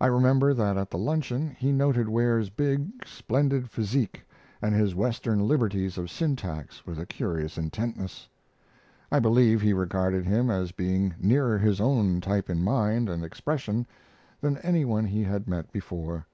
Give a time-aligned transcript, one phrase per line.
[0.00, 4.22] I remember that at the luncheon he noted Ware's big, splendid physique
[4.62, 8.28] and his Western liberties of syntax with a curious intentness.
[9.10, 13.88] I believe he regarded him as being nearer his own type in mind and expression
[14.40, 16.28] than any one he had met before.